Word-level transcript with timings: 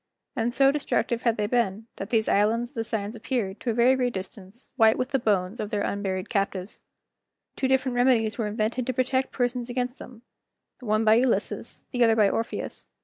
And 0.35 0.51
so 0.51 0.71
destructive 0.71 1.21
had 1.21 1.37
they 1.37 1.45
been, 1.45 1.85
that 1.97 2.09
these 2.09 2.27
islands 2.27 2.69
of 2.69 2.73
the 2.73 2.83
Sirens 2.83 3.13
appeared, 3.15 3.59
to 3.59 3.69
a 3.69 3.73
very 3.75 3.95
great 3.95 4.13
distance, 4.13 4.71
white 4.75 4.97
with 4.97 5.09
the 5.09 5.19
bones 5.19 5.59
of 5.59 5.69
their 5.69 5.83
unburied 5.83 6.27
captives. 6.27 6.81
Two 7.55 7.67
different 7.67 7.95
remedies 7.95 8.35
were 8.35 8.47
invented 8.47 8.87
to 8.87 8.93
protect 8.93 9.31
persons 9.31 9.69
against 9.69 9.99
them, 9.99 10.23
the 10.79 10.85
one 10.87 11.05
by 11.05 11.13
Ulysses, 11.13 11.85
the 11.91 12.03
other 12.03 12.15
by 12.15 12.27
Orpheus. 12.31 12.87